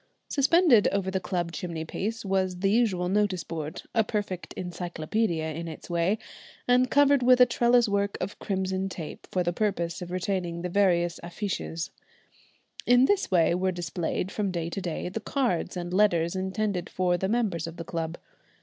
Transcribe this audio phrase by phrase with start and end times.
[0.29, 5.67] Suspended over the club chimney piece was the usual notice board, a perfect encyclopædia in
[5.67, 6.17] its way,
[6.67, 10.69] and covered with a trellis work of crimson tape for the purpose of retaining the
[10.69, 11.91] various affiches.
[12.87, 17.15] In this way were displayed, from day to day, the cards and letters intended for
[17.15, 18.17] the members of the club.